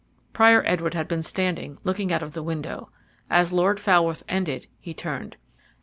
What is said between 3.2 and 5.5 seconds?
As Lord Falworth ended he turned.